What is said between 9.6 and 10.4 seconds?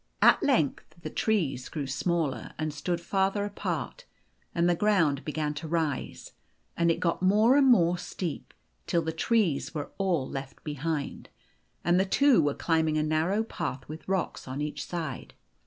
were all